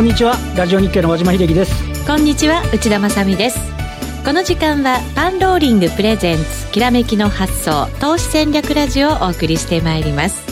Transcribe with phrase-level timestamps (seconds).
[0.00, 0.34] んこんにちは。
[0.56, 2.06] ラジオ日経の和島秀樹です。
[2.06, 2.62] こんにちは。
[2.72, 3.58] 内田まさです。
[4.24, 10.42] この時間はパンローリングプレゼンツきらめきの発想投資戦略ラジオをお送りしてまいります。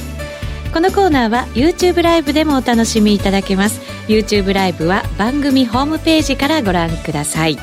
[0.70, 3.80] このコーナーは YouTube ライブでもお楽しみいただけます。
[4.06, 7.56] YouTube ライブは番組ホームページからご覧ください。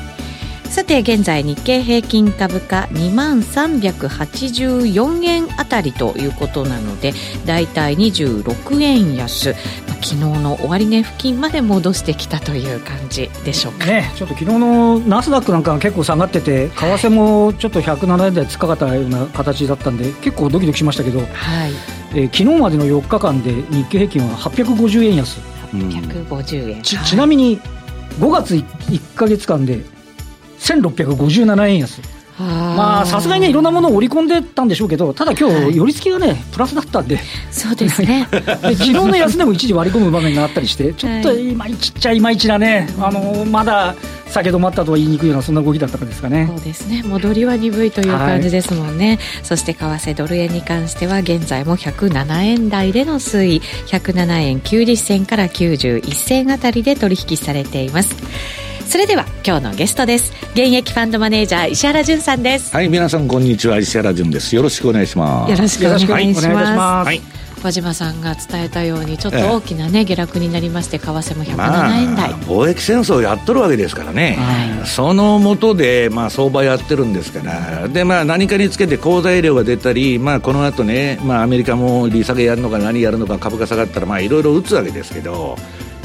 [0.64, 7.14] さて現在日経平均株価2万384円あたりということなので
[7.46, 9.54] だいたい26円安、
[10.02, 13.86] 昨日の終値付近まで戻してきたという感じでしょうか。
[13.86, 21.28] ねちょっと昨日のナスダックなんかが結構下がってて為替もちょっと107円台つかかったような形だったんで結構ドキドキしましたけど、はい。
[22.14, 25.38] えー、昨日までの4日間で日経平均は850円安。
[25.72, 26.82] 850円。
[26.82, 27.60] ちちなみに
[28.18, 29.80] 5月 1, 1か月間で
[30.58, 32.15] 1657円安。
[32.38, 37.18] まあさすがにねいろんなものを織り込んでたんでしょうけどただ今日寄り付きがねプラスだったんで。
[37.50, 38.28] そうですね。
[38.30, 38.40] で
[38.74, 43.94] 昨日の安値も一時割り込む場面があったりしてちょっといまいちっちゃいまいちなね、あのまだ
[44.30, 46.46] 下げ止まったとは言いにくいようなそんな動きだったかですかね。
[46.48, 47.02] そうですね。
[47.06, 53.62] 戻りは鈍いという感じですもんね、はい、そして為替ドル円に関しては現在も107円台での推移。
[53.86, 58.16] 107円90銭から91銭あたりで取引されています
[58.86, 60.32] それでは今日のゲストです。
[60.52, 62.72] 現役ファンドマネージャー石原潤さんです。
[62.72, 63.78] はい皆さんこんにちは。
[63.78, 64.54] 石原潤です。
[64.54, 65.50] よろしくお願いします。
[65.50, 67.20] よろしくお願いします、はい、
[67.64, 77.88] 和島さんが伝えたようにちょっと大きなね、下落になりまして為替も107円台、まあ、貿易戦争やっとるわけですからね、はい、そのもとで、まあ、相場やってるんですから。
[77.88, 85.56] で、まあ、何かにつけて好材料が出たり、まあ、この後ね、まあ、アメリカも利下げやるのか何やるのか株価下がったらまあいろいろ打つわけですけど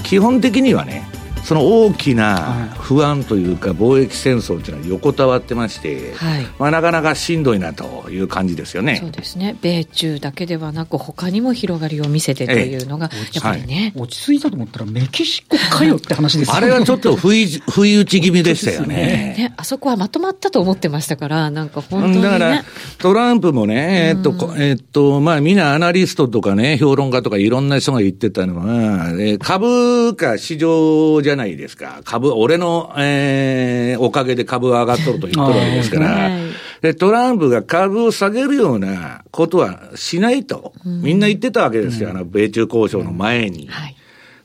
[0.04, 1.08] 基本的にはね
[1.44, 8.98] その大きな不安というか、貿易戦争というのは横たわってまして、はい、まあ、なかなかしんどいなという感じですよね。
[8.98, 16.58] そうですね、米中だけではなく、他にも広がりを見せてというのが、やっぱりね、落ち着いたと思ったら、メキシコかよって話ですよね。
[16.58, 18.96] あれはちょっと不意 不意打ち気味でしたよね。
[19.38, 22.64] ね、あそこはまとまったと思ってましたから、なんか本当に、ね、だから
[23.00, 32.02] トランプもね、えっと、えっと、まあ、みんなアナリストとかね、評論家とかいろんな人が言ってたのは、株価市場じゃないですか。
[32.04, 36.30] 株、俺の、えー、おかげで株上がっとると言っとるわけですから、
[36.82, 43.70] で、トランプが株を下げるようなことはしないと、みんな言ってたわけですよ、あの、米中交渉の前に。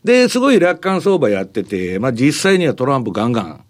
[0.04, 3.60] で、すごい楽観相場やってて、まあ実際にはトランプガンガン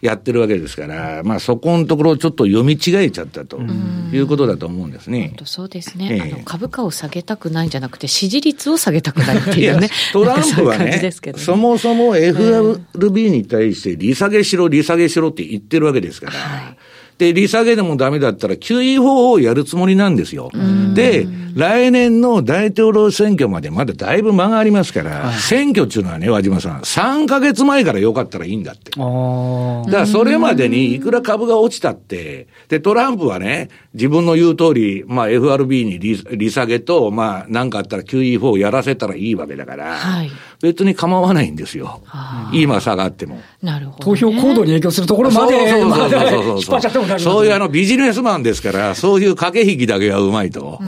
[0.00, 5.34] やってるわけですから、まあ、そこのところをちょっと読み違えちゃったということだと思うんですね。
[5.44, 11.12] そうですね、えー、あの株価を下げたくないんじゃなくて、支持率を下げたくないっていうね、トランプはね、ね。
[11.36, 16.32] そもそも FRB に対して利下げしろ、利下げしろって言ってるわけですから。
[16.32, 16.76] はい
[17.20, 20.50] で、利下げでもダメだったら QE4 をやるつもりなんですよ。
[20.94, 28.92] で、来年の大統領選挙までまだだいぶ間がありますから、はい、選挙っていうのはね、和島さん、3ヶ月前からよかったらいいんだって。
[28.92, 40.30] だからそれまでにいくら株が落ちたって、で、トランプはね、自分の言う通り、まあ FRB に利利下げと、まあなんかあったら QE4 をやらせたらいいわけだから、はい、
[40.60, 42.00] 別に構わないんですよ。
[42.52, 43.40] 今下がっても。
[43.62, 47.20] なるほど、投票行動に影響するところまで、そうそうそうそうそう。
[47.20, 50.80] そういうあのビジネスマンですから、そういう駆け引きだけはうまいと。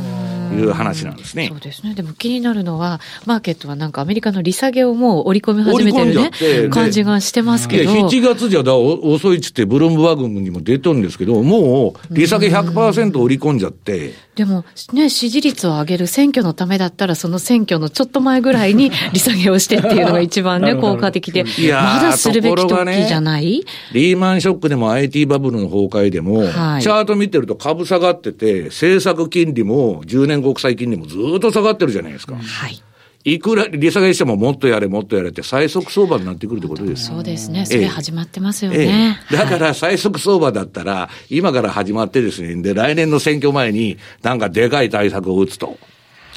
[0.53, 1.49] いう話なんですね。
[1.49, 1.95] そうですね。
[1.95, 7.91] でも気になるのは、マーケットはなんかアメリカの利下げをもう織り込み始めてるね、感じがしてますけど。
[7.91, 14.13] 7月じゃだ遅いっつってブルームバーグにも出とるんですけど、もう利下げ100%織り込んじゃって。
[14.35, 21.45] でもね、支持率を上げる選挙のためだったら、その選挙のちょっと前ぐらいに利下げをしてっていうのが一番ね、 効果的で。
[21.45, 23.61] まだするべき時じゃない、ね、
[23.93, 32.35] リーマンショックでも IT バブルの崩壊でも、はい、チャート見てると株下がってて、政策金利も10年国債金利もずっと下がってるじゃないですか。
[32.35, 32.83] はい。
[33.25, 37.65] いくら利下げしてももっとやれもっとやれって最速相場になってくるってことですそうですね。
[37.67, 39.17] それ始まってますよね。
[39.31, 45.79] ええだから最速相場だったら、今から始まってですね、で、来年の選挙前になんかでかい対策を打つと。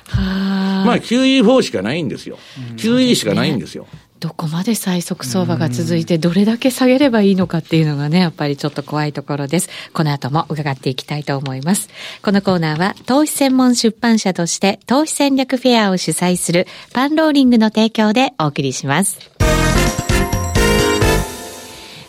[0.09, 0.44] は
[0.85, 2.37] まあ QE4 しかないんですよ。
[2.77, 3.87] QE しかないんですよ。
[4.19, 9.69] どこまで最速相場が続いて、どれだけ下げればいいのかっていうのがね、やっぱりちょっと怖いところです。
[9.93, 11.89] この後も伺っていきたいと思います。
[12.23, 19.19] このコーナーは、投資専門出版社として、投資戦略フェアを主催する、パンローリングの提供でお送りします。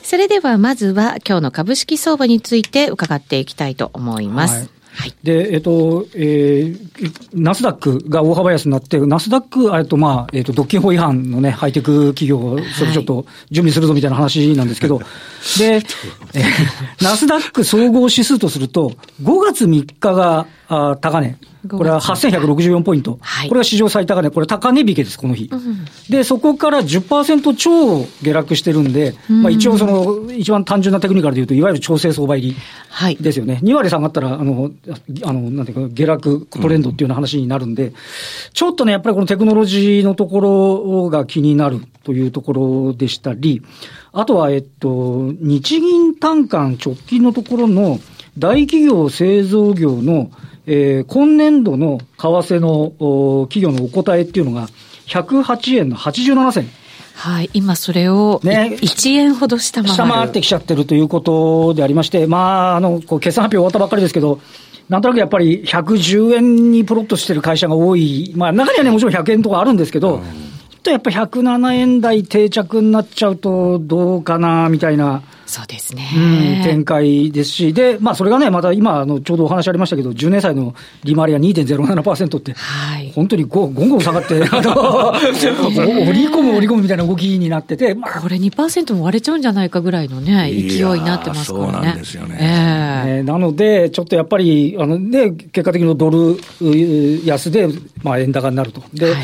[0.03, 4.55] それではまずは今日の株式相場について伺っていきたいと思います。
[4.55, 14.99] はいはい、で、えっ、と、えー、ナスダックが大幅安になって、ナスダック、えっと、まあ、えっ、と、独禁法違反のね、ハイテク企業、それちょっと準備するぞみたいな話なんですけど、
[15.59, 21.37] で、えー、ナスダック総合指数とすると、5月3日があ高値。
[21.69, 25.49] これは8164ポイント、はい、これが史上最高値、これ高値引けです、この日。
[25.51, 33.55] うん、で、そこから10%超下落してるんで、うん、まあ、一応その、一番単純なテクニカルでいうと、いわゆる調整相場入りですよね。
[33.55, 34.71] はい、2割下がったら、あの、
[35.25, 37.95] あの、なんていうか、下落トレンドっていうような話になるんで、うん、
[38.53, 43.63] ちょっとね、やっぱりこのテクノロジーのところが気になるというところでしたり、
[44.13, 47.99] あとは、えっと、日銀単価直近のところの
[48.39, 50.31] 大企業製造業の
[50.67, 54.69] えー、今年度の為替の企業のお答えっていうのが、
[55.07, 56.69] 108円の87銭。
[57.15, 64.41] はい、今それを、ね、1円ほど下回下回ってきちゃってるということでありまして、まあ、あの、こう決算発表終わったばっかりですけど、
[64.89, 70.29] なんとなくやっぱり110円にプロットしてる会社が多い、まあ中にはね、もちろん100円とかあるんですけど、うん、ちょ
[70.79, 75.23] っとやっぱ107円台定着になっちゃうとどうかな、みたいな。
[75.47, 76.09] そうですね。
[76.15, 91.73] うん、展開ですし、で、まあ、それがね、また今、あの、ちょうどお話ありましたけど、10年債の利回りが2.07%って、はい、本当にごごんごん下がって、 あの、 折り込む折り込むみたいな動きになってて、まあ、これ2%も割れちゃうんじゃないかぐらいのね、勢いになってますからね。
[91.73, 92.37] そうなんですよね。
[92.41, 96.39] えー、なので、ちょっとやっぱり、あの、ね、結果的にドル
[97.25, 97.69] 安で、
[98.03, 98.83] まあ、円高になると。
[98.93, 99.15] で、はい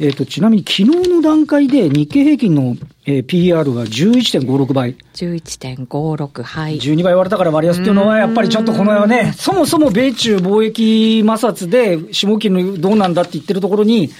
[0.00, 4.96] えっ、ー、と、ちなみに昨日の段階で日経平均の、えー、PR が11.56倍。
[5.14, 6.78] 11.56、はい。
[6.78, 14.14] 12倍割れたから割安っていうのは、やっぱりちょっとこのね、そもそも米中貿易摩擦で下期のどうなんだって言ってるところに、為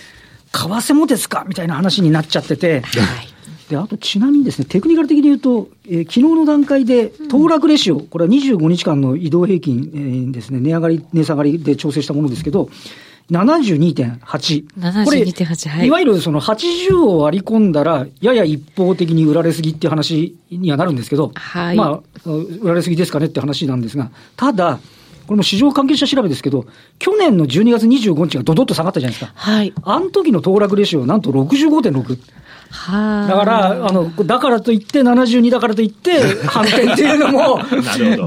[0.53, 1.45] 替もですか？
[1.47, 2.81] みたいな話になっちゃってて。
[2.81, 3.29] はい。
[3.71, 12.71] で、あとちなみにですね、テクニカル的に言うと、えー、昨日の段階で、騰落レシオ、これは25日間の移動平均、えー、ですね、値上がり、値下がりで調整したものですけど、
[13.31, 14.67] 72.8。
[14.79, 15.87] 72.8、はい。
[15.87, 21.77] いわゆるその80を割り込んだら、やや一方的に売られすぎっていう話にはなるんですけど、はい。
[21.77, 22.31] まあ、
[22.63, 24.79] 売られすぎですかねって話なんですが、ただ、
[25.27, 26.65] これも市場関係者調べですけど、
[26.99, 29.39] 去年の12月25日がどどっと下がったじゃないですか。
[29.39, 29.75] はい。
[29.83, 32.19] あの時の騰落レシオはなんと65.6。
[32.71, 37.61] はだから、あの、だからといって、72だからといって、 反転っていうのも、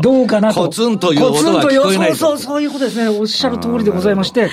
[0.01, 0.23] ど。
[0.23, 0.61] うかなと。
[0.61, 3.07] コツンという音は聞こえないそうそう、そういうことですね。
[3.07, 4.49] おっしゃる通りでございまして、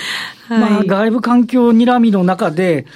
[0.48, 2.86] まあ、外部環境睨みの中で、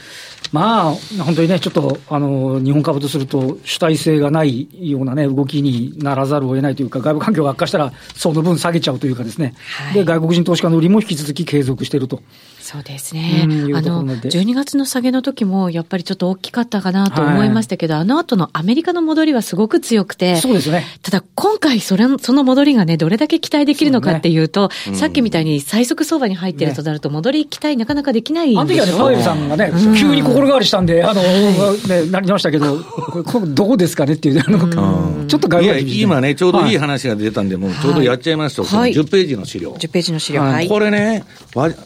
[0.53, 0.95] まあ、
[1.25, 12.21] 本当にね、ちょっと、あの、日本株とすると主体性がないようなね、動きにならざるを得ないというか、外部環境が悪化したら、その分下げちゃうというかですね、はい、で、外国人投資家の売りも引き続き継続していると。
[12.63, 13.43] そうですね。
[13.43, 13.47] あ
[13.83, 20.85] の、12月の下げの時も、やっぱりちょっと大きかったかなと思いましたけど、はい、あの後のアメリカの戻りはすごく強くて、そうですね。
[21.03, 28.85] ただ、今回、それ、その戻りがね、どれだけ期待できるのかっていうと、うね、さっきみたいに最速相場に入ってるとなると、戻り期待なかなかできないんですよ。
[28.85, 39.73] あの時はね、パウエルさんがね、急に心変わりしたんで、あの、ね、なりましたけど、これ、どうですかねっていう、あの、ちょっと外部今ね、ちょうどいい話が出たんで、もうちょうどやっちゃいますと、はい、10ページの資料。
[39.73, 40.43] 10ページの資料。
[40.43, 41.25] はい、これね、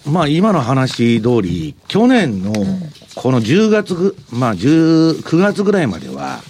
[0.04, 2.52] まあ、今の話通り、り、去年の
[3.14, 6.40] この10月、まあ9月ぐらいまでは、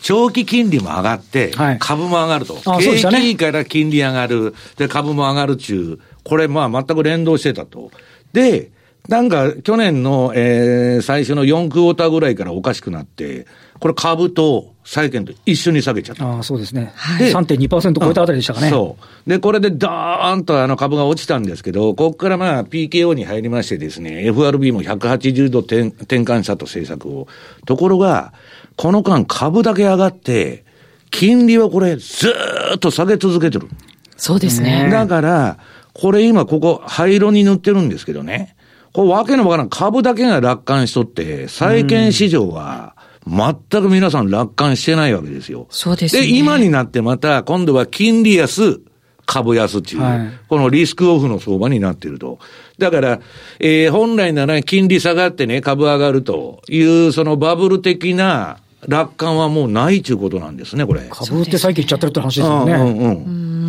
[0.00, 2.54] 長期金利も上がって、株も上がると。
[2.54, 4.54] はい、景気いいから金利上がる。
[4.76, 7.90] で、株も上がる中、これまあ全く連動してたと。
[8.32, 8.70] で、
[9.08, 13.46] なんか去年の、えー、最初の4クォーターぐらいからおかしくなって、
[13.80, 16.26] これ株と債券と一緒に下げちゃった。
[16.26, 16.92] ああ、そうですね。
[17.18, 18.70] で、3.2%超えたあたりでしたかね。
[18.70, 19.30] そう。
[19.30, 27.28] で、これでダーンとあの株が落ちたんですけど、ここからまあ PKO に入りましてですね、FRB も180度転転換したと政策を。
[27.66, 28.32] ところが、
[28.76, 30.64] この間株だけ上がって、
[31.10, 32.32] 金利はこれず
[32.74, 33.68] っと下げ続けてる。
[34.16, 34.88] そうですね。
[34.90, 35.58] だから、
[35.92, 38.56] これ今ここ灰色に塗ってるんですけどね。
[38.92, 42.96] これわけのわからん株だけが楽観しとって、債券市場は、
[43.28, 45.66] 全く皆さん楽観してないわけですよ。
[45.70, 46.22] そうですね。
[46.22, 48.80] で、今になってまた、今度は金利安、
[49.26, 52.38] 株安っていう、はい、このリスクオフの相場になっていると。
[52.78, 53.20] だから、
[53.60, 61.06] えー、本来なら金利下がってね、株上がるという、そのバブル的な楽観はもうないということなんですね、これ。
[61.10, 62.72] 株って最近言っちゃってるって話ですよね。
[62.72, 63.08] うんうんう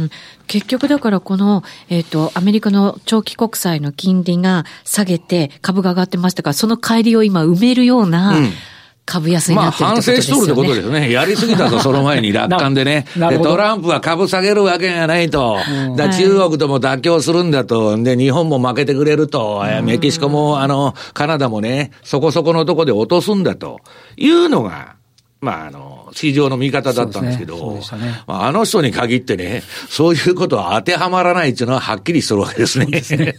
[0.06, 0.10] ん
[0.48, 8.50] 結局だからこの、えっ、ー、と、アメリカの長期国債の金利が下げて株が上がってましたから、その帰りを今埋めるような、うん
[9.10, 11.12] 株安になってる、ね、まあ反省しとるってことですね。
[11.12, 13.06] やりすぎたと、その前に楽観でね。
[13.18, 15.58] で、トランプは株下げるわけがないと。
[15.88, 17.98] うん、だ中国とも妥協するんだと。
[17.98, 19.64] で、日本も負けてくれると。
[19.84, 23.80] メキシコも、あの、カナダもね、そこそこのとこで落とすんだと。
[24.16, 25.00] いうのが、
[25.42, 33.02] まあ、あの、市場の見方だったんですけど、ねね、まあ、あの人に限ってね、そういうことは当てはまらないっていうのははっきりするわけですね。
[33.02, 33.36] すね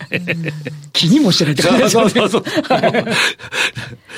[0.95, 2.03] 気にもしてないってことですね。
[2.03, 2.43] そうそうそう。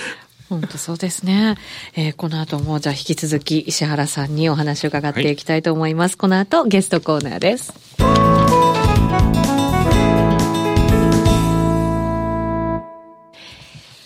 [0.52, 1.56] 本当そうですね。
[1.94, 6.12] えー、この後もじゃあ引き続き石原さんにお話を伺っていきたいと思います。
[6.12, 7.72] はい、この後ゲストコーナーです。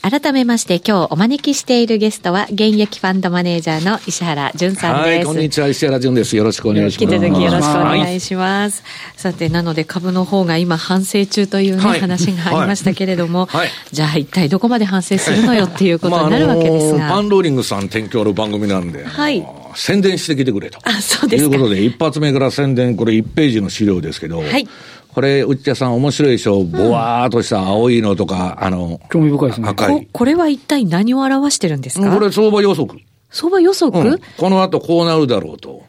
[0.08, 5.16] 改めまして今日お招きしているゲストは現役ファンドマネージャーの石原淳さんです。
[5.16, 6.36] はい、こんにちは、石原淳です。
[6.36, 7.12] よろしくお願いします。
[7.12, 8.82] 引き続きよろしくお願いします。
[8.84, 16.98] はい、さて、なので株の方が今反省中というね、はい、話がありましたけれども、はい、じゃあ一体どこまで反省するのよっていうことになるわけですが。
[16.98, 19.44] まあ、パンローリングさん提供の番組なんで、はい。
[19.74, 20.78] 宣伝してきてくれと。
[20.84, 24.68] あ、そうですということで、一発目から宣伝、これ1ページの資料ですけど、はい。
[25.16, 26.62] これ、内田さん面白いでしょ？
[26.62, 29.68] ぼわーっとした青いのとか、あの、興味深いですね。
[29.70, 30.08] 赤い。
[30.12, 32.12] これは一体何を表してるんですか？
[32.14, 33.00] これ相場予測。
[33.30, 35.84] 相場予測、うん、この後こうなるだろうと。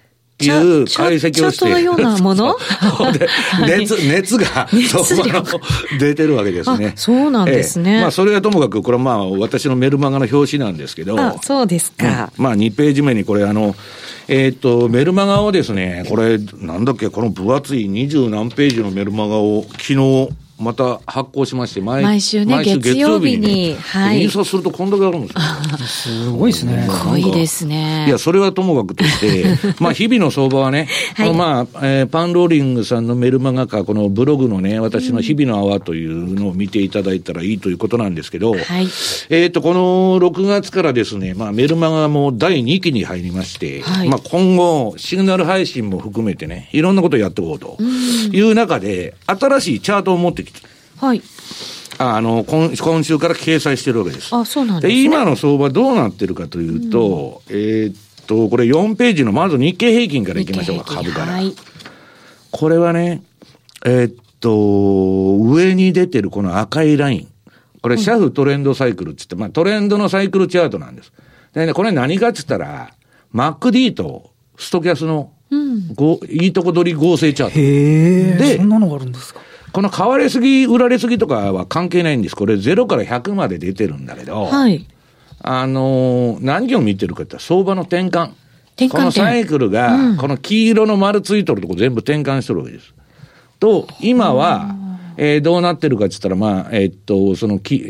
[0.46, 0.50] い
[0.82, 1.70] う解析をして。
[1.70, 2.56] のようなもの？
[3.14, 3.28] で
[3.78, 4.68] 熱、熱が、
[6.00, 6.94] 出てるわけですね。
[6.96, 7.96] そうなんですね。
[7.96, 11.20] えー、まあ、それはともかく、これはまあ、私のメルマガの表紙なんですけど。
[11.20, 12.32] あ、そうですか。
[12.38, 13.76] うん、まあ、2ページ目にこれ、あの、
[14.28, 20.30] えっ、と、メルマガをですね、これ、なんだっけ、この分厚い二十何ページのメルマガを昨日、
[20.60, 24.24] また発行しまして、毎毎週ね、毎週月曜日に、はい。
[24.24, 25.34] 印刷するとこんだけあるんで
[25.88, 26.26] すよ。
[26.26, 26.88] すごいですね。
[26.90, 28.06] すごいですね。
[28.08, 29.46] いや、それはともかくとして、
[29.80, 38.88] まあ、日々の相場はね、はい、まあ、えー、パンローリングさんのメルマガか、このブログのね、私の日々の泡というのを見ていただいたらいいということなんですけど、はい。
[39.30, 47.78] えっ、と、この6月からですね、まあ、メルマガも第2期に入りまして、はい、まあ、今後、シグナル配信も含めてね、いろんなことをやっていこうと
[48.36, 50.47] いう中で、新しいチャートを持ってきて、
[50.98, 51.22] はい。
[52.00, 54.34] あの今今週から掲載してるわけです。
[54.36, 57.96] あそうなんです、ね、で今の相場どうなってるかというと、うん、えー、っ
[58.28, 61.34] と、これ4ページのまず日経平均からいきましょうか、株から。
[61.34, 61.56] はい、
[62.52, 63.24] これはね、
[63.86, 67.28] えー、っと、上に出てるこの赤いライン。
[67.82, 71.12] これ、シャフトレンドサイクルって言って、まあトレンドのサイクルチャートなんです。
[71.54, 72.92] でね、これ何かって言ったら、
[73.34, 75.96] MacD とストキャスの、うん、
[76.30, 77.60] いいとこ取り合成チャート。
[77.60, 79.40] へで、そんなのがあるんですか？
[79.78, 82.36] この買われすぎ、売られすぎとかは関係ないんです。
[82.36, 84.88] これ0から100まで出てるんだけど、はい。
[85.40, 88.32] あのー、何を見てるかって相場の転換。
[88.72, 92.92] 転換このサイクルが、この黄色の丸ついとるとこ全部転換してるわけです。
[93.60, 94.76] と、今は、
[95.18, 97.88] えー、どうなってるかって言ったら、まあ、えー、っと、そのき、え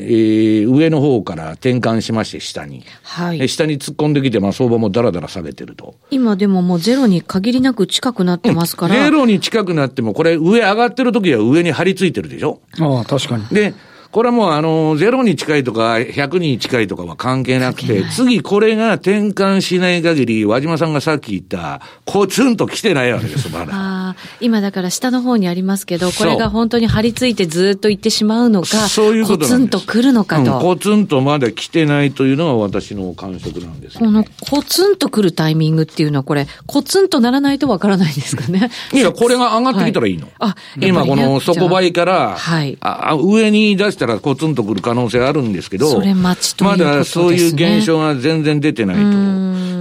[0.66, 2.84] ー、上の方から転換しまして、下に。
[3.04, 3.50] はい。
[3.50, 5.96] 下に突っ込んできて、まあ、相場もだらだら下げてると。
[6.10, 8.96] 今でももうゼロに限りなく近くなってますから。
[8.96, 12.62] ゼロに近くなっても、これ上上がってる時は上に張り付いてるでしょ？
[12.80, 13.46] ああ、確かに。
[13.48, 13.74] で、
[14.18, 23.74] これはもうあの、0に近いとか100に近いとかは関係なくて、次これが転換しない限り、和島さんがさっき言った、コツンと来てないわけです、まだ。
[23.74, 38.72] あ今だから下の方にありますけど、これが本当に張り付いてずっと行ってしまうのか、そういうことコツンと来るのかと、うん、コツンとまだ来てないというのが私の感触なんです、ね、このコツンと来るタイミングっていうのは、これ、コツンとならないとわからないですかね？
[38.94, 40.28] いや、これが上がってきたらいいの。
[40.40, 48.96] はい、今この底倍から、はい、あ上に出したらコツンとくる可能性あるんですけど、それ待ちという、ね、まだそういう現象が全然出てない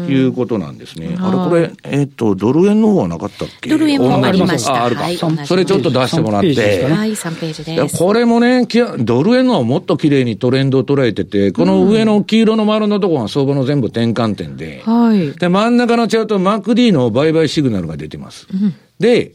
[0.07, 1.17] ということなんですね。
[1.19, 3.71] あれ、これ、えっ、と、ドル円の方はなかったっけ？
[3.71, 4.75] ドル円もありました。
[4.75, 5.17] あ、あるか、はい。
[5.17, 6.49] それちょっと出してもらって。
[6.49, 7.97] はい、3ページです。
[7.97, 8.67] これもね、
[8.99, 18.47] ドル円のはもっと綺麗にトレンドを捉えてて、この上の黄色の丸のところが相場の全部転換点で、はい、で、真ん中のチャート、MacD の売買シグナルが出てます。
[18.53, 19.33] うん、で、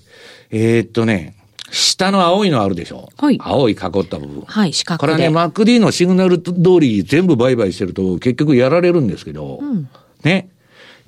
[0.52, 1.36] えー、っとね、
[1.72, 3.38] 下の青いのあるでしょはい。
[3.42, 4.42] 青い囲った部分。
[4.46, 9.90] はい、四角これはね、MacD のシグナル通り全部売買してると結局やられるんですけど、うん、
[10.24, 10.50] ね。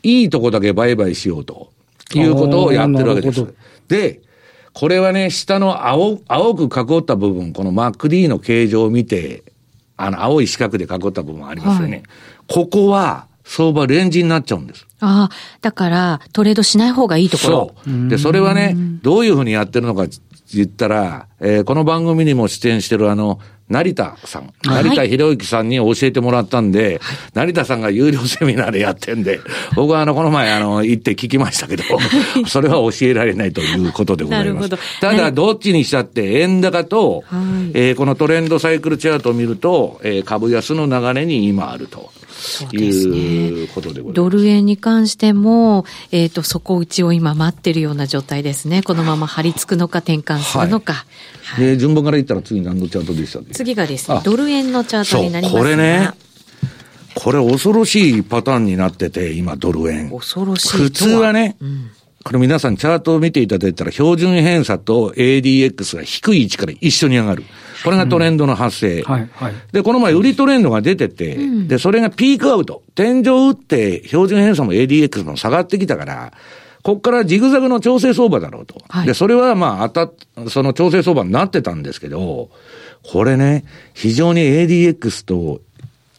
[0.03, 1.71] いいとこだけ売買しようと
[2.13, 3.45] いうことをやってるわけです。
[3.87, 4.21] で、
[4.73, 9.43] これはね、下の青、青く囲った部分、この MacD の形状を見て、
[9.95, 11.97] あの、青い四角で囲った部分ありますよね。
[11.97, 12.03] はい、
[12.47, 14.87] ここは、相場レンジになっちゃうんです。
[14.99, 17.75] ああ、だから、トレードしない方がいいところ。
[17.83, 18.09] そう。
[18.09, 20.07] で、それはね、どういうふうにやってるのか
[20.57, 29.39] 言ったら、えー、この番組にも出演してるあの、成田さん、成田博之さんに教えてもらったんで、はい、成田さんが有料セミナーでやってんで、
[29.75, 31.83] 僕はあの、この前あの、行って聞きましたけど、
[32.47, 34.69] それは教えられないということでございます。
[34.99, 42.11] ただ、どっちにしたって、円高と、はい、えー、このトレンドサイクルチャートを見ると、えー、株安の流れに今あると。
[42.33, 43.67] そうですね。
[44.13, 48.81] ドル円に関しても、えっ、ー、と、底打ちを今待ってるような状態ですね。
[48.81, 51.05] このまま張り付くのか転換するのか。
[51.43, 56.11] はい、で、順番から言ったら次何のチャートでした次がですね、ドル円のチャートになりますこれね、
[57.15, 60.09] これ恐ろしいパターンになってて、今ドル円。
[60.09, 61.91] 恐ろしい普通はね、うん
[62.23, 67.43] これ皆さんチャートを見ていただいたら標準偏差と ADX が低い位置から一緒に上がる。
[67.83, 69.01] これがトレンドの発生。
[69.01, 72.81] うんはいはい、で、この前売りトレンドが出てて、うん、で、それがピークアウト。
[72.95, 76.31] 天井打って標準偏差も ADX も下がってきたから、
[76.81, 78.81] ここからジグザグの調整相場だろうと。
[78.87, 82.49] はい、で、それはまあ、当たその調整相場になってたんですけど、
[83.03, 85.59] これね、非常に ADX と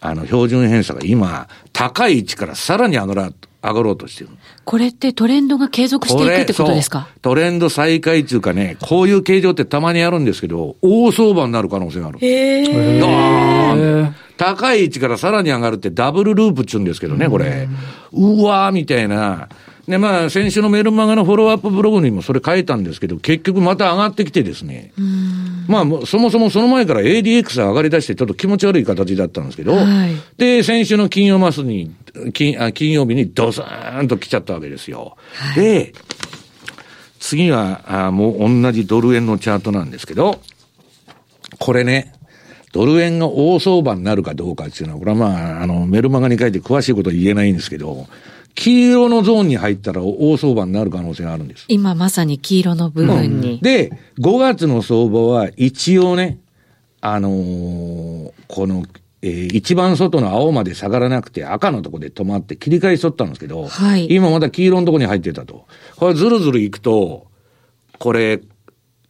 [0.05, 3.33] あの、標準偏差が今、高い位置からさらに上がら、
[3.63, 4.31] 上がろうとしてる。
[4.65, 7.09] これってトレンドが継続していくってことですか？
[7.23, 12.19] トレンド再開っていうかね、こういう形状ってたまにあるんですけど、大相場になる可能性がある。
[12.21, 14.13] へー。
[14.37, 17.69] 高い位置からさらに上がるってダブルループっちゅうんですけどね、これ。
[18.13, 19.49] うわーみたいな。
[19.89, 24.93] で、まあ、先週のメルマガのフォローアップブログにもそれ書いたんですけど、結局また上がってきてですね。
[25.69, 31.95] まあ、そもそもその前から ADX が上がり出してちょっと気持ち悪い形だったんですけど、はい、で、先週の金曜マスに、
[32.33, 35.17] 金あ金曜日にドスーンと来ちゃったわけですよ。
[35.35, 35.93] はい、で、
[37.19, 40.41] 次は、あもう同じドル円のチャートなんですけど、
[41.59, 42.13] これね、
[42.73, 48.07] ドル円が大相場になるかどうかっていうのは、これはまあ、あの、メルマガに書いて詳しいことは言えないんですけど、
[48.55, 51.65] 黄色のゾーンに入ったら大相場になる可能性があるんです。
[51.69, 53.55] 今まさに黄色の部分に。
[53.55, 56.39] うん、で、5月の相場は一応ね、
[57.01, 58.85] あのー、この、
[59.23, 65.67] えー、一番外の青まで下がらなくて赤のとこで止まって切り返しとったんですけど、はい、今まだ黄色のとこに入ってたと。
[65.97, 67.27] これずるずるいくと、
[67.99, 68.41] これ、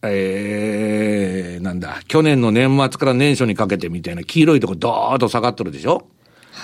[0.01, 6.07] えー、なんだ、去年の年末から年初にかけてみたいな黄色いとこドーッと下がってるでしょ？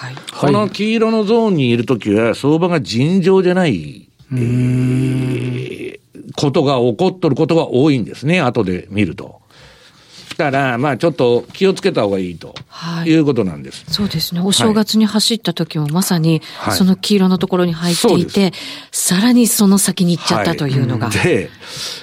[0.01, 6.00] はい、この黄色のゾーンにいるときは、相場が尋常じゃない、えー、
[6.36, 9.41] ことが起こっとることが多いんですね、後で見ると。
[10.41, 13.86] だから、まあちょっと気をつけた方がいいと、はい、いうことなんです。
[13.89, 14.41] そうですね。
[14.41, 18.53] お正月に走った時もまさに、その黄色のところに入っていて、はい、
[18.91, 21.12] さらにその先に行っちゃったというのが。
[21.12, 21.50] はい、で、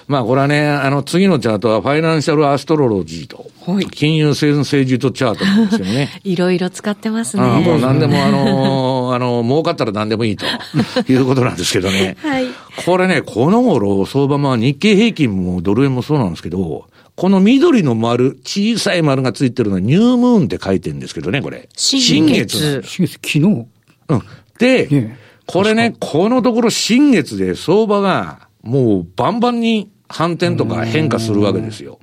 [0.06, 6.20] まあこれはね、あの次のチャートはファイナンシャルアストロロジーと、はい、金融政治とチャートなんですよね。
[6.22, 7.42] いろいろ使ってますね。
[7.42, 10.46] もう何でもあの、あの、儲かったら何でもいいと
[11.10, 12.16] いうことなんですけどね。
[12.22, 12.46] はい、
[12.84, 16.86] これね、この頃相場まあ日経平均もドル円もそうなんですけど、
[17.18, 21.68] この緑の丸、小さい丸がついてるのはニュームーンって書いてるんですけどね、これ。
[21.76, 22.80] 新月。
[22.84, 23.40] 新月、昨日？
[23.40, 24.22] うん。
[24.60, 31.98] で、ね、これね、このところ新月で相場がもうバンバンに反転とか変化するわけですよ。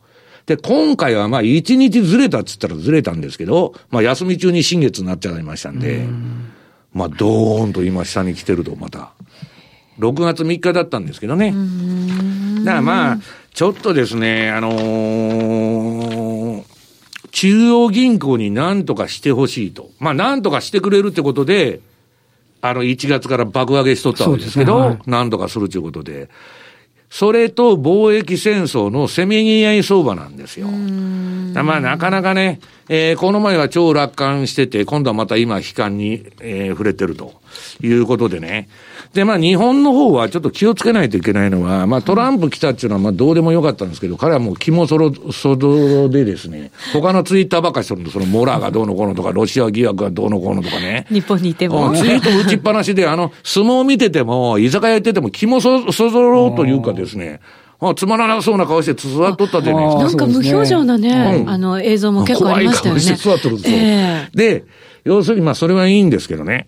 [0.47, 6.51] で、今回はまあ一日ずれたっつったらずれたんですけど、まあ休み中に新月になっちゃいましたんで、ん
[6.91, 9.13] まあドーンと今下に来てるとまた。
[9.99, 11.53] 6月3日だったんですけどね。
[12.63, 13.17] だからまあ、
[13.53, 16.63] ちょっとですね、あのー、
[17.31, 19.89] 中央銀行に何とかしてほしいと。
[19.99, 21.79] まあ、何とかしてくれるってことで、
[22.62, 26.29] あの、1月から爆上げしとったわけですけど、ねはい、何とかするということで。
[27.10, 30.67] それと貿易戦争のせめぎ合い相場なんですよ。
[30.67, 37.39] まあ、なかなかね、えー、この前は超楽観してて、今度はまた今悲観に、えー、触れてると
[37.81, 38.67] いうことでね。
[39.13, 51.05] で、まあ日本の方はちょっと気をつけないといけないのは、まあトランプ来たっていうのはまあどうでもよかったんですけど、彼はもう気もそろ、そろでですね、他のツイッターばっかりするんで、そのモラーがどうのこうのとか、ロシア疑惑がどうのこうのとかね。
[51.09, 51.93] 日本にいても。
[51.95, 57.39] ツイート打ちっぱなしで、あの、相撲見てても、居酒屋行ってても気もそ、そぞろうというかですね、
[57.79, 60.25] あつまらなそうな顔して座っとったじゃないですか。
[60.25, 63.01] なんか無表情なね、うん、あの映像も結構ありましたよね。
[63.01, 63.77] 怖い顔して座っとるんですよ。
[63.77, 64.63] えー、で、
[65.03, 66.67] 要するにまあそれはいいんですけどね。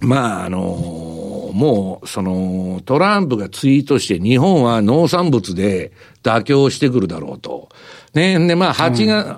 [0.00, 1.16] まああのー
[1.56, 5.90] もう、その、トランプがツイートして、日本は農産物で
[6.22, 7.70] 妥協してくるだろうと。
[8.12, 9.36] ね、で、まあ、8月、うん、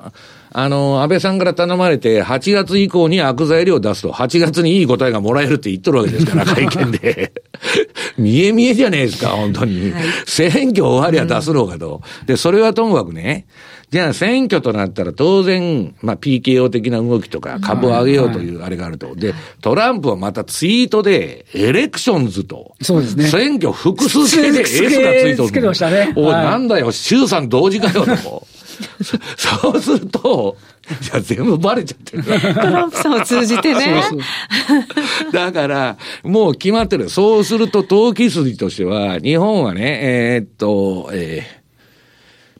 [0.50, 7.32] あの、安倍さんから頼まれて、8月以降に悪材料を出すと、8月にいい答えがもらえるって言っとるわけですから、会見で。
[8.18, 9.92] 見え見えじゃねえですか、本当に。
[9.92, 12.02] はい、選挙終わりは出すのかと。
[12.26, 13.46] で、それはともかくね、
[13.90, 19.14] じゃあ選挙となったら当然、まあ PKO 的な動きとか株を上げようというあれがあると。
[19.14, 22.74] で、トランプはまたツイートで、エレクションズと。
[22.82, 23.28] そうですね。
[23.28, 25.46] 選挙複数形で S がついてる。
[25.46, 26.12] つけてましたね。
[26.16, 28.46] おい、なんだよ、衆参同時かよと。
[29.36, 30.56] そうすると、
[31.00, 32.22] じゃあ全部バレちゃってる。
[32.54, 34.02] トランプさんを通じてね。
[34.08, 37.08] そうそうだから、もう決まってる。
[37.08, 41.57] そうすると、投機筋としては、日本はね、えー、っと、えー、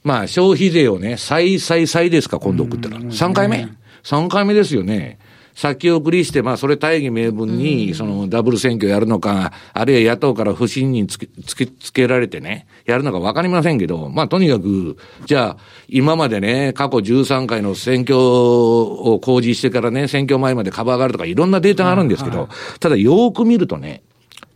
[0.09, 2.97] まあ、消費税をね、再再再ですか、今度送ったら。
[2.97, 3.67] 3回目
[4.03, 5.19] ?3 回目ですよね。
[5.53, 24.01] 先送りして、まあ、それ大義名分に、その、ダブル選挙やるのか、あるいは野党から不信任つけ、つけ、つけられてね、やるのかわかりませんけど、まあ、とにかく、じゃあ、今までね、過去13回の選挙を公示してからね、選挙前まで株上がるとか、いろんなデータがあるんですけど、ただ、よーく見るとね、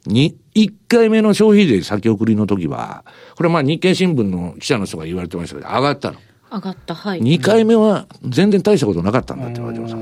[0.05, 3.03] に、1回目の消費税先送りの時は、
[3.35, 6.17] これまあ日経新聞の記者の人が言われてましたけど、上がったの。
[6.51, 7.21] 上がった、はい。
[7.21, 9.95] 2回目は全然大したことなかったんだって言われてます。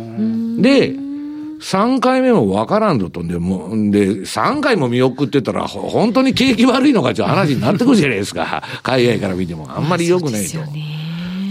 [0.61, 0.93] で、
[1.61, 8.63] 3回目もわからんぞとんで、もで、3回も見送ってたら、本当に景気悪いのかって話になってくるじゃないですか。
[8.81, 9.69] 海外から見ても。
[9.69, 10.59] あんまり良くないと。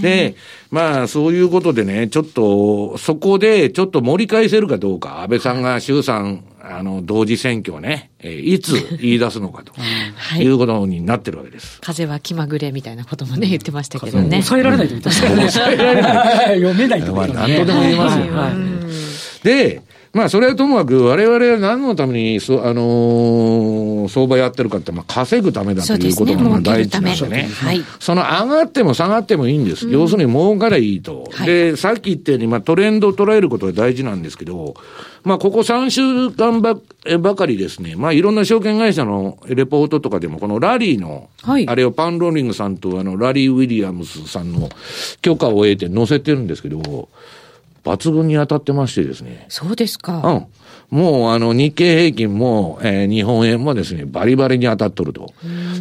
[0.03, 0.35] で、
[0.71, 9.73] まあ、そういうことでね、ちょっと、そこで、ちょっと盛り返せるかどうか、安倍さんが衆参、あの、同時選挙をね、えー、いつ言い出すのかと、
[10.17, 11.81] はい、いうことになってるわけです。
[11.81, 14.43] 風は気まぐれみたいなこともね、言ってましたけどね。
[14.43, 15.51] 抑えられないと言ってましたね。
[15.51, 16.61] 抑えられない。
[16.61, 17.13] 読めないと、ね。
[17.13, 18.35] まあ、何とでも言えますよ。
[18.35, 27.49] はい、で、まあ、それはともかく、我々は何のために、そあのー、相場やってるかって、まあ、稼ぐためだということが第一なんでね。
[27.49, 29.87] はい、その上がっても下がってもいいんです。
[29.87, 31.29] うん、要するに儲かりゃいいと。
[31.31, 34.75] はい、で、さっき言ったように、まあ、トレンドを捉えることが大事なんですけど、
[35.23, 36.77] まあ、ここ3週間ば
[37.21, 44.69] ばかりですね、まあ、いろんな証券会社のレポートとかでも、このラリーの、はい、あれをパンローリングさんと、あの、ラリー・ウィリアムスさんの
[45.23, 47.09] 許可を得て載せてるんですけど、
[47.85, 49.47] 抜群に当たってましてですね。
[49.49, 50.49] そうですか。
[50.91, 50.97] うん。
[50.97, 55.33] もうあの日経平均も、えー、日本円もですね、バリバリに当たっとると。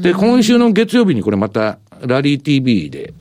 [0.02, 3.14] で、今週の月曜日にこれまた、ラリー TV で、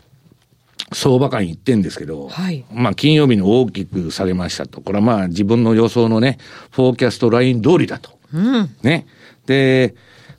[0.92, 4.80] 相場感言ってんですけど、はい、まあ金曜日に大きく下げましたと。
[4.80, 6.38] これはまあ自分の予想のね、
[6.70, 8.10] フォーキャストライン通りだと。
[8.32, 9.06] うん、ね。
[9.46, 9.94] で、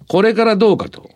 [0.07, 1.09] これからどうかと。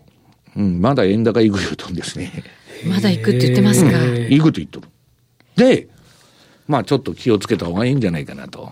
[0.56, 2.44] うん、まだ円高いくよとんですね。
[2.88, 3.92] まだ行くって言ってますか。
[3.92, 4.88] 行くと言っとる。
[5.56, 5.88] で、
[6.74, 8.72] まあちょっと気をつけた方がいいんじゃないかなと。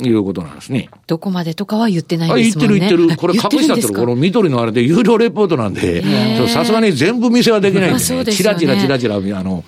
[0.00, 0.88] いうことなんですね。
[1.08, 2.76] どこまでとかは言ってないですもんね。
[2.76, 3.16] あ、言ってる言ってる。
[3.18, 6.02] これ隠したってる、この緑のあれで有料レポートなんで、
[6.48, 8.32] さすがに全部見せはできないんで、ね。
[8.32, 9.64] チラチラチラチラ、あの、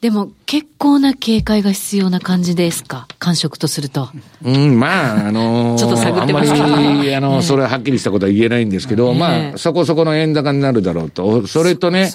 [0.00, 3.08] でも結構な警戒が必要な感じですか？
[3.18, 4.08] 感触とすると。
[4.44, 11.46] うん、まあ、あのー、 ちょっと探ってますあんまり、あの、 それははっきりしたことは言えないんですけど、まあ、そこそこの円高になるだろうと。
[11.48, 12.12] それとね、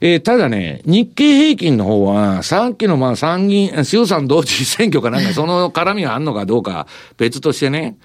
[0.00, 7.96] えー、ただね、日経平均の方は、さっきのまあ参議院、衆参同時選挙かなんか、 その絡みがあるのかどうか別としてね、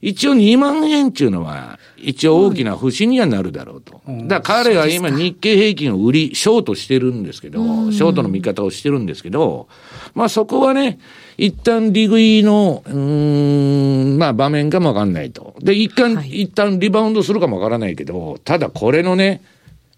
[0.00, 4.02] 一応2万円っていうのは、一応大きな節にはなるだろうと。
[4.26, 9.66] だから彼は今日経平均を売り、ショートしてるんですけど、ショートの見方をしてるんですけど、
[10.14, 10.98] まあそこはね、
[11.38, 15.56] 一旦利食いの、うん、まあ場面かもわかんないと。
[15.60, 19.42] で、一旦、はい、一旦リバウンドするかもわからないけど、ただこれのね、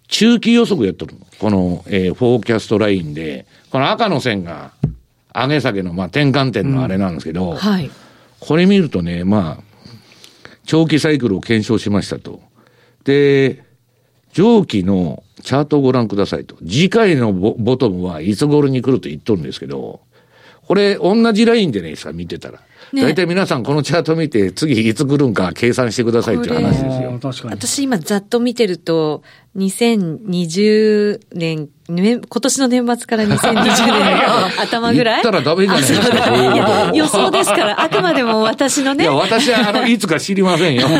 [0.08, 1.26] 中期予測やっとるの。
[1.38, 4.72] この、えー、フォーキャストラインで、この赤の線が、
[5.34, 7.90] 上げ下げの、まあ、転換点のあれなんですけど、うんはい、
[8.40, 9.64] これ見るとね、まあ、
[10.64, 12.40] 長期サイクルを検証しましたと。
[13.04, 13.62] で、
[14.32, 16.56] 上記のチャートをご覧くださいと。
[16.66, 20.00] 次回のボボトムはいつ頃に来ると言っとるんですけど、
[20.66, 22.60] これ同じラインでね、さ、見てたら。
[22.92, 27.18] ね、大体皆さんこのチャート見て、次いつ来るんか計算してくださいっていう話ですよ。
[27.50, 29.22] 私今ざっと見てると、
[29.56, 35.22] 2020年、今年の年末から2020年の頭ぐらい？
[35.22, 36.54] 言ったらダメじゃないですか。
[36.54, 39.04] いや、予想ですから、あくまでも私のね。
[39.04, 40.86] いや、私は、あの、いつか知りませんよ。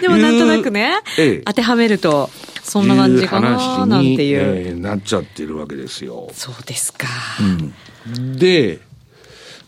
[0.00, 2.30] でもなんとなくね、ええ、当てはめると、
[2.62, 4.40] そんな感じかな、なんていう。
[4.40, 6.28] えー、なっちゃってるわけですよ。
[6.32, 7.06] そうですか。
[7.40, 7.44] う
[8.18, 8.80] ん、で、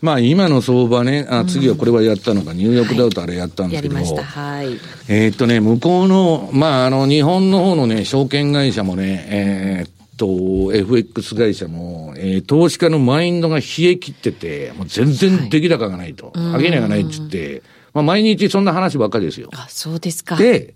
[0.05, 4.67] まあ今の相場ね、あ次はこれはやったのか、ニューヨークダウとあれやったんですけど、はい、
[5.07, 16.31] えー、っとね、向こうの、まああの日本の方のね、証券会社もね、えー、と、FX 会社も、えー、投資家のマインドが冷え切ってて、もう全然出来高がないと。
[16.35, 17.63] はい、上げ値がないって言って、
[17.95, 19.49] まあ毎日そんな話ばっかりですよ。
[19.53, 20.35] あ、そうですか。
[20.35, 20.75] で、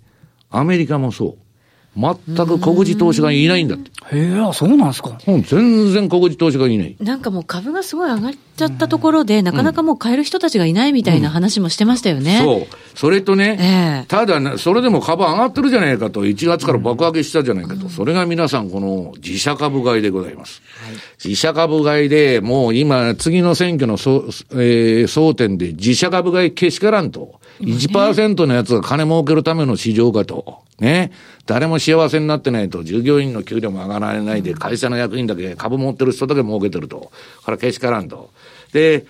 [0.50, 1.49] アメリカもそう。
[1.96, 2.14] 全
[2.46, 3.90] く小口投資がいないんだって。
[4.16, 5.18] へえ、そうなんですか。
[5.26, 6.96] うん、全然小口投資がいない。
[7.00, 12.38] なんかもう株がすごい上がっちゃったところで、なかなかもう買える人たちがいないみたいな話もしてましたよね。
[12.38, 12.66] うん、そう。
[12.94, 20.62] それとね、えー、ただ、それでも株上がってるじゃないかと、1月から爆上げしたじゃないかと、うん、それが皆さんこの自社株買いでございます。
[20.84, 27.40] はい、自社株買いで、もう今、次の選挙のそ、えー、争点で自社株買いけしからんと。
[27.60, 30.60] 1%のやつが金儲けるための市場かと。
[30.80, 31.12] ね。
[31.46, 37.12] 誰も幸せになってないと、従業員の給料も上がらないで、会社の役員だけ、株持ってる人だけ儲けてると。
[37.44, 38.30] からけしからんと。
[38.72, 39.06] で、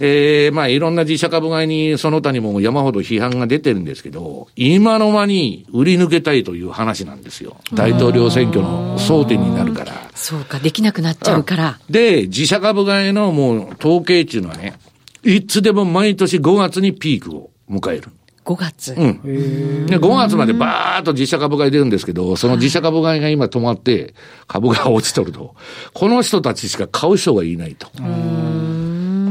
[0.00, 7.56] えー、まあいろんな自社株買いにその他にも山ほど批判が出てるんですけど、今の間に売り抜けたいという話なんですよ。
[7.74, 9.92] 大統領選挙の争点になるから。
[10.14, 11.78] そうか、できなくなっちゃうから。
[11.88, 14.74] で、自社株買いのもう統計っていうのはね、
[15.22, 18.08] いつでも毎年5月にピークを迎える。
[18.44, 18.94] 5月。
[18.96, 19.86] うん。
[19.86, 24.14] で、5月までバーっと自社株買い出るんですけど、その自社株買いが今止まって、
[24.46, 25.54] 株が落ちとると。
[25.94, 27.88] この人たちしか買う人がいないと。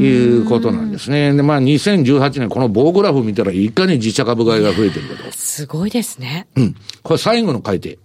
[0.01, 1.33] いうことなんですね。
[1.33, 5.31] で、まあ、2018年、この棒グラフ見たら、いかに自社株買いが増えてるかと。
[5.31, 6.47] すごいですね。
[6.55, 6.75] うん。
[7.03, 7.99] これ最後の改定。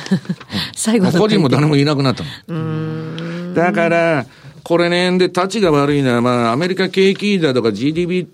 [0.74, 3.54] 最後の個人も誰もいなくなったの。
[3.54, 4.26] だから、
[4.62, 8.26] これね、で、立ちが悪いのは、まあ、アメリカ景気だとか GDP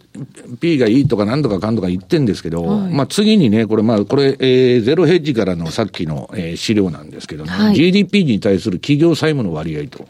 [0.79, 10.09] がいいとかなんとかかんとか言ってんですけど、はい、まあ、次にね、これ、まあ、これ、えー、ゼロヘッジからのさっきの、えー、資料なんですけどね、はい、GDP に対する企業債務の割合と。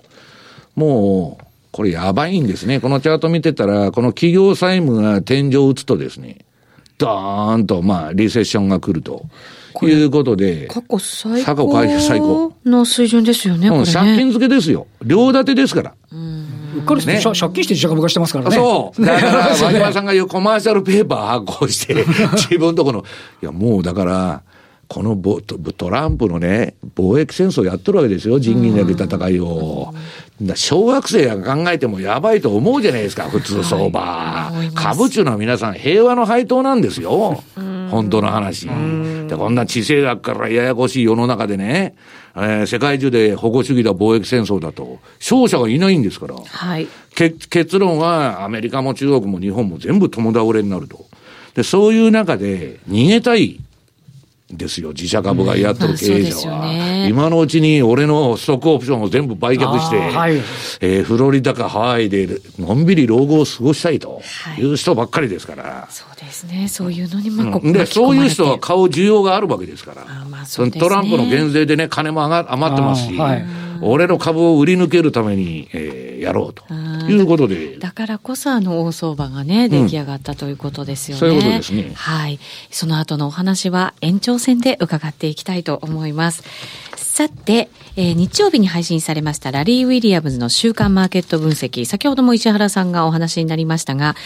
[0.74, 2.80] もう、これやばいんですね。
[2.80, 6.38] このチャート見てたら、この企業債務が天井を打つとですね、
[6.98, 9.26] ドーンと、まあ、リセッションが来ると。
[9.84, 10.68] いうことで。
[10.68, 12.00] 過去最高。
[12.00, 12.52] 最高。
[12.64, 14.86] の水準ですよね、これ、ね、借金付けですよ。
[15.04, 15.94] 両立てですから。
[16.76, 18.56] うっかりして、ね、借金して自社株化してますからね。
[18.56, 19.04] そう。
[19.04, 21.94] だから、和島さんが言うコマーシャルペーパー発行して、
[22.36, 23.04] 自分とこの、
[23.42, 24.42] いや、もうだから、
[24.88, 29.92] このトランプのね、貿易戦争やってるわけですよ、人民だけ戦いを。
[30.54, 34.00] 小学生が考えてもやばいと思うじゃないですか、普通相場。
[34.00, 37.42] はい、株中の皆さん、平和の配当なんですよ。
[37.90, 38.68] 本当の話。
[39.28, 41.94] で、こんな地政学からややこしい世の中でね、
[42.34, 46.34] えー、世界中で保護主義だ、貿易戦争だと、勝者がいないんですから。
[46.36, 46.86] はい。
[47.14, 51.06] 結論は、アメリカも中国も日本も全部共倒れになると。
[51.54, 53.58] で、そういう中で、逃げたい
[54.50, 60.36] ですよ、自社株がやってる経営者は、ね、今のうちに俺のストックオプションを全部売却して、はい、
[60.80, 64.22] えー、フロリダかハワイでのんびり老後を過ごしたいと
[64.58, 64.62] い。
[64.62, 65.62] う人ばっかりですから。
[65.64, 70.04] はい、そうですね、そういうのにも、うん、で、そういう人は買う需要があるわけですから。
[70.30, 73.18] まあね、トランプの減税でね、金も余ってますし。
[73.82, 76.64] 俺の株を売り抜けるために、えー、やろうと
[77.12, 77.76] いうことで。
[77.78, 81.20] だからこそあの大相場がね、出来上がったということですよね。
[81.20, 81.92] そういうことですね。
[81.94, 82.38] はい。
[82.70, 86.44] その後のお話は延長戦で伺っていきたいと思います。
[86.96, 94.16] さて、えー、日曜日に配信されましたラリー・ウィリアムズの週間マーケット分析、先ほども石原さんがお話になりましたが、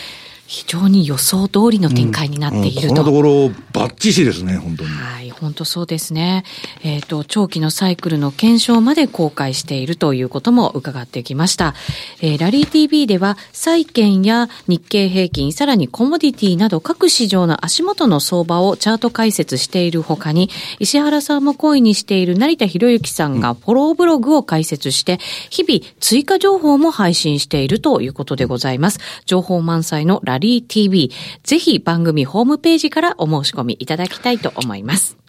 [0.51, 2.81] 非常に予想通りの展開になっていると。
[2.81, 4.91] うんうん、このところ、バッチシですね、本当に。
[4.91, 6.43] はい、本当そうですね。
[6.83, 11.77] えっ、ー、と、長期のサイクルの検証まで公開しているということも伺ってきました。
[12.21, 28.99] えー、ラリー TV では、債券や日経平均、さらにコモディティなど各市場の足元の相場をチャート解説しているほかに、石原さんも恋にしている成田博之さんがフォローブログを解説して、日々追加情報も配信しているということでございます。
[29.27, 31.13] 情報満載のラリー TV。
[31.45, 35.20] ぜひ番組ホームページからお申し込みいただきたいと思います。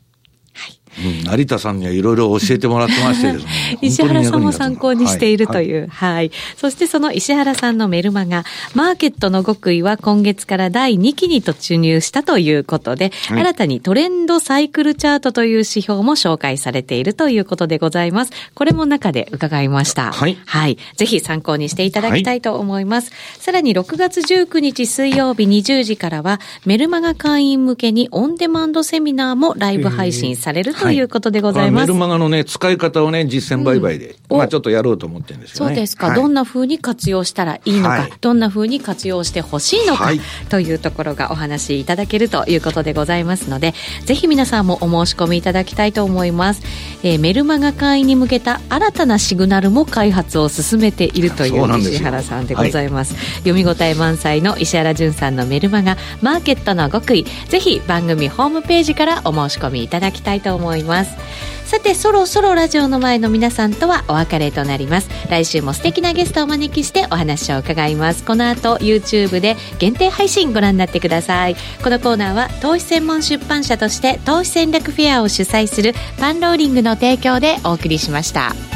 [1.00, 3.78] うん、成田さんにはいろいろ教えてもらってましてですね。
[3.82, 6.32] 石原さんも参考にしているという、はい、はい。
[6.58, 18.32] そしてその石原さんのメルマガ、マーケットの極意は今月から第2期に突入したということで、はい、新たにトレンドサイクルチャートという指標も紹介されているということでございます。
[18.54, 20.12] これも中で伺いました。
[20.12, 20.38] はい。
[20.46, 20.78] はい。
[20.98, 23.12] ぜひ参考にしていただきたいと思います。
[23.12, 31.88] はい、さらに6月19日水曜日20時からは、メルマガ会員向けにオンデマンドセミナーもライブ配信されるということでございます。
[31.88, 35.70] メルマガのね、使い方をね、実践売買で、うん、まあちょっとやろうと思ってるんですよね。
[35.70, 36.08] そうですか。
[36.08, 43.74] はい、どんな風に活用したらいいのか、はい、どんな風に活用してほしいのか、はい、というところがお話しいただけるということでございますので、
[44.06, 46.62] ぜひ皆さんもお申し込みいただきたいと思います。
[47.04, 53.16] えー、メルマガ会員に向けた新たなシグナルも開発を進めているという石原さんでございます。
[53.38, 61.12] 読み応え満載の石原淳さんのメルマガ、マーケットの極意、ぜひ番組ホームページからお申し込みいただきたいと思います。
[61.66, 78.71] さてそろそろラジオの前の皆さんとはお別れとなります来週も素敵なゲストをお招きしてお話を伺いますこの後 YouTube で限定配信ご覧になってくださいこのコーナーは投資専門出版社として投資戦略フェアを主催するパンローリングの提供でお送りしました。